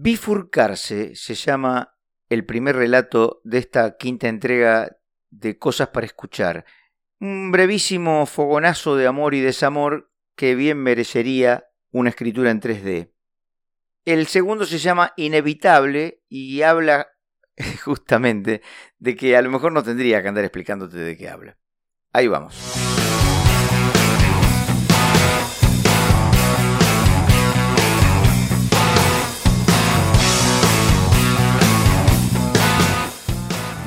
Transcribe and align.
Bifurcarse 0.00 1.16
se 1.16 1.34
llama 1.34 1.96
el 2.28 2.46
primer 2.46 2.76
relato 2.76 3.40
de 3.42 3.58
esta 3.58 3.96
quinta 3.96 4.28
entrega 4.28 4.96
de 5.28 5.58
Cosas 5.58 5.88
para 5.88 6.06
Escuchar. 6.06 6.64
Un 7.18 7.50
brevísimo 7.50 8.24
fogonazo 8.26 8.94
de 8.94 9.08
amor 9.08 9.34
y 9.34 9.40
desamor 9.40 10.12
que 10.36 10.54
bien 10.54 10.78
merecería 10.78 11.64
una 11.90 12.10
escritura 12.10 12.52
en 12.52 12.60
3D. 12.60 13.12
El 14.04 14.28
segundo 14.28 14.66
se 14.66 14.78
llama 14.78 15.14
Inevitable 15.16 16.22
y 16.28 16.62
habla 16.62 17.08
justamente 17.84 18.62
de 19.00 19.16
que 19.16 19.36
a 19.36 19.42
lo 19.42 19.50
mejor 19.50 19.72
no 19.72 19.82
tendría 19.82 20.22
que 20.22 20.28
andar 20.28 20.44
explicándote 20.44 20.96
de 20.96 21.16
qué 21.16 21.28
habla. 21.28 21.58
Ahí 22.12 22.28
vamos. 22.28 22.87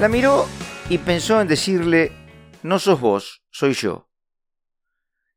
La 0.02 0.08
miró 0.08 0.48
y 0.90 0.98
pensó 0.98 1.40
en 1.42 1.48
decirle, 1.48 2.12
no 2.64 2.80
sos 2.80 3.00
vos, 3.00 3.44
soy 3.52 3.74
yo. 3.74 4.10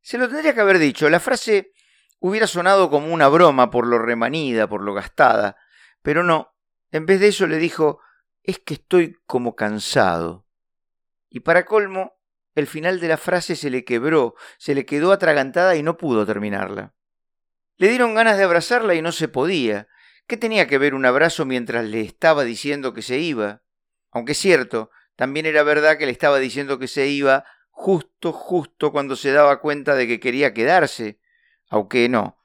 Se 0.01 0.17
lo 0.17 0.27
tendría 0.27 0.55
que 0.55 0.63
haber 0.63 0.79
dicho, 0.79 1.11
la 1.11 1.21
frase 1.21 1.75
hubiera 2.19 2.47
sonado 2.47 2.89
como 2.89 3.13
una 3.13 3.29
broma 3.29 3.71
por 3.71 3.87
lo 3.87 3.99
remanida, 3.99 4.67
por 4.67 4.81
lo 4.81 4.95
gastada, 4.95 5.59
pero 6.01 6.25
no, 6.25 6.55
en 6.93 7.05
vez 7.05 7.21
de 7.21 7.29
eso 7.29 7.47
le 7.47 7.59
dijo, 7.59 8.01
es 8.43 8.59
que 8.59 8.73
estoy 8.73 9.19
como 9.27 9.55
cansado. 9.55 10.47
Y 11.29 11.41
para 11.41 11.67
colmo, 11.67 12.15
el 12.55 12.67
final 12.67 13.01
de 13.01 13.09
la 13.09 13.19
frase 13.19 13.57
se 13.57 13.69
le 13.69 13.85
quebró, 13.85 14.35
se 14.57 14.75
le 14.75 14.87
quedó 14.87 15.13
atragantada 15.13 15.77
y 15.77 15.83
no 15.83 15.99
pudo 15.99 16.25
terminarla. 16.25 16.95
Le 17.77 17.91
dieron 17.91 18.15
ganas 18.15 18.39
de 18.39 18.45
abrazarla 18.45 18.95
y 18.95 19.03
no 19.03 19.13
se 19.13 19.29
podía. 19.29 19.89
¿Qué 20.27 20.39
tenía 20.39 20.67
que 20.67 20.79
ver 20.79 20.95
un 20.95 21.05
abrazo 21.05 21.45
mientras 21.45 21.85
le 21.85 22.01
estaba 22.01 22.45
diciendo 22.45 22.95
que 22.95 23.03
se 23.03 23.19
iba? 23.19 23.61
Aunque 24.15 24.33
es 24.33 24.39
cierto, 24.39 24.91
también 25.17 25.45
era 25.45 25.65
verdad 25.65 25.99
que 25.99 26.07
le 26.07 26.13
estaba 26.13 26.39
diciendo 26.39 26.79
que 26.79 26.87
se 26.87 27.09
iba 27.09 27.45
justo, 27.71 28.33
justo 28.33 28.93
cuando 28.93 29.17
se 29.17 29.33
daba 29.33 29.61
cuenta 29.61 29.97
de 29.97 30.07
que 30.07 30.21
quería 30.21 30.55
quedarse, 30.55 31.19
aunque 31.69 32.09
no. 32.09 32.39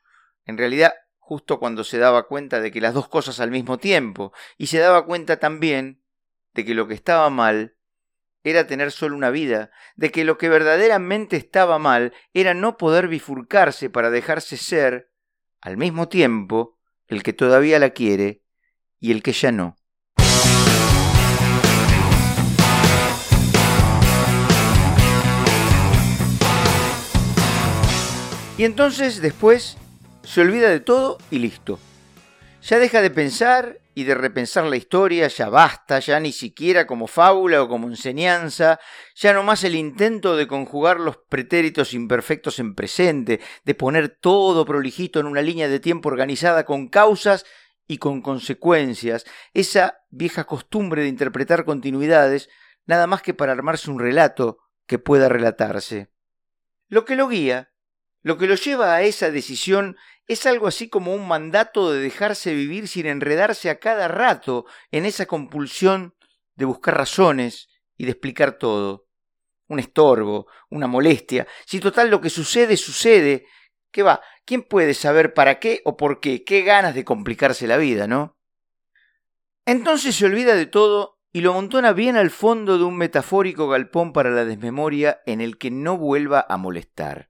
En 0.46 0.58
realidad, 0.58 0.96
justo 1.20 1.60
cuando 1.60 1.84
se 1.84 2.00
daba 2.00 2.28
cuenta 2.28 2.60
de 2.60 2.72
que 2.72 2.82
las 2.82 2.96
dos 2.96 3.08
cosas 3.08 3.40
al 3.40 3.52
mismo 3.52 3.78
tiempo, 3.78 4.34
y 4.58 4.66
se 4.66 4.80
daba 4.80 5.06
cuenta 5.06 5.38
también 5.38 6.04
de 6.56 6.66
que 6.66 6.74
lo 6.74 6.88
que 6.88 6.96
estaba 6.96 7.30
mal 7.30 7.78
era 8.44 8.66
tener 8.66 8.92
solo 8.92 9.16
una 9.16 9.30
vida, 9.30 9.70
de 9.96 10.12
que 10.12 10.24
lo 10.24 10.40
que 10.40 10.50
verdaderamente 10.50 11.38
estaba 11.38 11.78
mal 11.78 12.14
era 12.34 12.56
no 12.56 12.78
poder 12.78 13.08
bifurcarse 13.08 13.92
para 13.92 14.10
dejarse 14.10 14.58
ser, 14.58 15.12
al 15.62 15.78
mismo 15.78 16.10
tiempo, 16.10 16.80
el 17.06 17.22
que 17.22 17.34
todavía 17.34 17.78
la 17.78 17.92
quiere 17.92 18.44
y 19.00 19.12
el 19.12 19.22
que 19.22 19.34
ya 19.34 19.52
no. 19.52 19.79
Y 28.60 28.66
entonces 28.66 29.22
después 29.22 29.78
se 30.22 30.42
olvida 30.42 30.68
de 30.68 30.82
todo 30.82 31.18
y 31.32 31.40
listo. 31.40 31.80
Ya 32.62 32.78
deja 32.78 33.02
de 33.02 33.10
pensar 33.10 33.80
y 33.96 34.04
de 34.04 34.16
repensar 34.16 34.66
la 34.66 34.76
historia, 34.76 35.30
ya 35.30 35.48
basta, 35.48 36.00
ya 36.00 36.20
ni 36.20 36.34
siquiera 36.34 36.86
como 36.86 37.08
fábula 37.08 37.64
o 37.64 37.70
como 37.70 37.88
enseñanza, 37.88 38.78
ya 39.16 39.32
no 39.32 39.44
más 39.44 39.64
el 39.64 39.76
intento 39.76 40.36
de 40.36 40.46
conjugar 40.46 41.00
los 41.00 41.16
pretéritos 41.30 41.94
imperfectos 41.94 42.60
en 42.60 42.76
presente, 42.76 43.40
de 43.64 43.76
poner 43.76 44.10
todo 44.10 44.66
prolijito 44.66 45.22
en 45.22 45.28
una 45.28 45.42
línea 45.42 45.70
de 45.70 45.80
tiempo 45.80 46.10
organizada 46.10 46.66
con 46.66 46.90
causas 46.90 47.46
y 47.88 47.98
con 47.98 48.22
consecuencias, 48.22 49.26
esa 49.54 50.02
vieja 50.10 50.44
costumbre 50.44 51.04
de 51.04 51.08
interpretar 51.08 51.64
continuidades, 51.64 52.50
nada 52.86 53.08
más 53.08 53.22
que 53.22 53.34
para 53.34 53.54
armarse 53.54 53.90
un 53.90 54.00
relato 54.00 54.58
que 54.86 55.00
pueda 55.00 55.30
relatarse. 55.30 56.10
Lo 56.90 57.06
que 57.06 57.16
lo 57.16 57.30
guía 57.30 57.70
lo 58.22 58.38
que 58.38 58.48
lo 58.48 58.56
lleva 58.56 58.96
a 58.96 59.02
esa 59.04 59.32
decisión 59.32 59.98
es 60.28 60.46
algo 60.46 60.68
así 60.68 60.90
como 60.90 61.14
un 61.14 61.28
mandato 61.28 61.92
de 61.92 62.00
dejarse 62.00 62.54
vivir 62.54 62.88
sin 62.88 63.06
enredarse 63.06 63.70
a 63.70 63.80
cada 63.80 64.08
rato 64.08 64.66
en 64.92 65.06
esa 65.06 65.26
compulsión 65.26 66.16
de 66.56 66.66
buscar 66.66 66.98
razones 66.98 67.70
y 67.98 68.06
de 68.06 68.12
explicar 68.12 68.58
todo. 68.58 69.08
Un 69.68 69.80
estorbo, 69.80 70.48
una 70.70 70.88
molestia. 70.88 71.48
Si 71.66 71.80
total 71.80 72.10
lo 72.10 72.22
que 72.22 72.30
sucede, 72.30 72.78
sucede. 72.78 73.48
¿Qué 73.92 74.04
va? 74.04 74.22
¿Quién 74.46 74.64
puede 74.64 74.94
saber 74.94 75.34
para 75.34 75.60
qué 75.60 75.82
o 75.86 75.96
por 75.98 76.20
qué? 76.20 76.44
Qué 76.44 76.62
ganas 76.62 76.96
de 76.96 77.06
complicarse 77.06 77.68
la 77.68 77.78
vida, 77.78 78.08
¿no? 78.08 78.38
Entonces 79.66 80.16
se 80.16 80.26
olvida 80.26 80.56
de 80.56 80.66
todo 80.66 81.20
y 81.32 81.42
lo 81.42 81.54
montona 81.54 81.94
bien 81.94 82.18
al 82.18 82.32
fondo 82.32 82.78
de 82.78 82.84
un 82.84 82.98
metafórico 82.98 83.68
galpón 83.68 84.14
para 84.14 84.32
la 84.32 84.46
desmemoria 84.46 85.22
en 85.26 85.42
el 85.42 85.58
que 85.58 85.72
no 85.72 85.98
vuelva 85.98 86.46
a 86.48 86.58
molestar. 86.58 87.30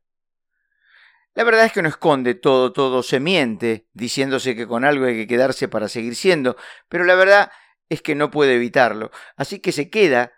La 1.35 1.44
verdad 1.44 1.66
es 1.66 1.72
que 1.72 1.81
no 1.81 1.90
esconde 1.90 2.35
todo, 2.35 2.73
todo 2.73 3.03
se 3.03 3.19
miente, 3.19 3.88
diciéndose 3.94 4.56
que 4.56 4.67
con 4.67 4.84
algo 4.84 5.06
hay 5.06 5.16
que 5.16 5.28
quedarse 5.28 5.67
para 5.67 5.88
seguir 5.88 6.16
siendo, 6.16 6.57
pero 6.88 7.03
la 7.03 7.16
verdad 7.16 7.51
es 7.88 8.01
que 8.01 8.16
no 8.16 8.31
puede 8.31 8.56
evitarlo, 8.56 9.12
así 9.35 9.59
que 9.59 9.72
se 9.72 9.89
queda 9.89 10.34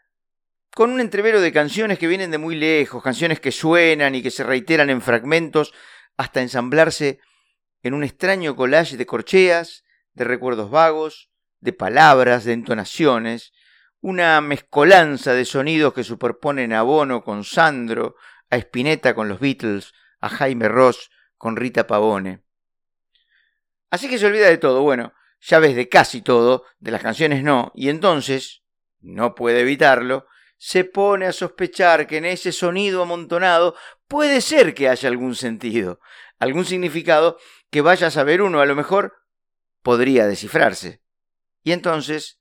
con 0.74 0.90
un 0.90 1.02
entrevero 1.02 1.42
de 1.42 1.52
canciones 1.52 2.00
que 2.00 2.08
vienen 2.08 2.32
de 2.32 2.38
muy 2.38 2.56
lejos, 2.56 3.04
canciones 3.04 3.40
que 3.40 3.52
suenan 3.52 4.16
y 4.16 4.22
que 4.22 4.32
se 4.32 4.44
reiteran 4.44 4.90
en 4.90 5.02
fragmentos 5.02 5.74
hasta 6.18 6.42
ensamblarse 6.42 7.20
en 7.84 7.94
un 7.94 8.04
extraño 8.04 8.56
collage 8.56 8.96
de 8.96 9.06
corcheas, 9.06 9.84
de 10.14 10.24
recuerdos 10.24 10.70
vagos, 10.70 11.30
de 11.60 11.74
palabras, 11.74 12.44
de 12.46 12.54
entonaciones, 12.54 13.54
una 14.02 14.42
mezcolanza 14.42 15.34
de 15.34 15.46
sonidos 15.46 15.94
que 15.94 16.04
superponen 16.04 16.74
a 16.74 16.82
Bono 16.84 17.24
con 17.24 17.44
Sandro, 17.44 18.16
a 18.50 18.58
Spinetta 18.58 19.14
con 19.14 19.30
los 19.30 19.40
Beatles, 19.40 19.94
a 20.22 20.30
Jaime 20.30 20.70
Ross 20.70 21.12
con 21.38 21.58
Rita 21.58 21.88
Pavone. 21.88 22.44
Así 23.90 24.08
que 24.08 24.18
se 24.18 24.26
olvida 24.26 24.48
de 24.48 24.58
todo, 24.58 24.82
bueno, 24.84 25.14
ya 25.42 25.60
ves 25.60 25.76
de 25.76 25.90
casi 25.90 26.22
todo, 26.22 26.64
de 26.80 26.92
las 26.92 27.02
canciones 27.02 27.44
no, 27.44 27.72
y 27.76 27.90
entonces, 27.90 28.64
no 29.02 29.36
puede 29.36 29.62
evitarlo, 29.62 30.28
se 30.58 30.86
pone 30.86 31.26
a 31.26 31.34
sospechar 31.34 32.06
que 32.06 32.18
en 32.18 32.26
ese 32.26 32.52
sonido 32.52 33.02
amontonado 33.02 33.76
puede 34.08 34.42
ser 34.42 34.76
que 34.76 34.88
haya 34.88 35.10
algún 35.10 35.36
sentido, 35.36 36.00
algún 36.38 36.66
significado 36.66 37.38
que 37.72 37.82
vaya 37.82 38.08
a 38.08 38.12
saber 38.12 38.42
uno, 38.44 38.62
a 38.62 38.66
lo 38.66 38.76
mejor 38.76 39.16
podría 39.82 40.28
descifrarse. 40.28 41.02
Y 41.64 41.72
entonces 41.72 42.40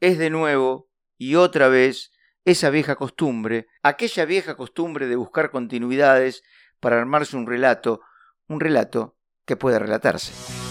es 0.00 0.18
de 0.18 0.30
nuevo 0.30 0.90
y 1.16 1.36
otra 1.36 1.68
vez 1.68 2.12
esa 2.44 2.70
vieja 2.70 2.96
costumbre, 2.96 3.68
aquella 3.82 4.24
vieja 4.24 4.56
costumbre 4.56 5.06
de 5.06 5.16
buscar 5.16 5.50
continuidades 5.50 6.42
para 6.82 6.98
armarse 6.98 7.36
un 7.36 7.46
relato, 7.46 8.00
un 8.48 8.58
relato 8.58 9.16
que 9.46 9.56
pueda 9.56 9.78
relatarse. 9.78 10.61